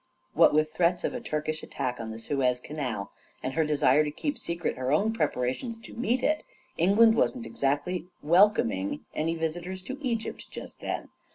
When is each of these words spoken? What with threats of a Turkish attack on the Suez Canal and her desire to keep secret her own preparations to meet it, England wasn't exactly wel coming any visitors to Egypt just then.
What 0.33 0.51
with 0.51 0.73
threats 0.73 1.03
of 1.03 1.13
a 1.13 1.21
Turkish 1.21 1.61
attack 1.61 1.99
on 1.99 2.09
the 2.09 2.17
Suez 2.17 2.59
Canal 2.59 3.11
and 3.43 3.53
her 3.53 3.63
desire 3.63 4.03
to 4.03 4.09
keep 4.09 4.39
secret 4.39 4.75
her 4.75 4.91
own 4.91 5.13
preparations 5.13 5.77
to 5.81 5.93
meet 5.93 6.23
it, 6.23 6.43
England 6.75 7.13
wasn't 7.13 7.45
exactly 7.45 8.07
wel 8.23 8.49
coming 8.49 9.05
any 9.13 9.35
visitors 9.35 9.83
to 9.83 9.99
Egypt 10.01 10.47
just 10.49 10.79
then. 10.79 11.09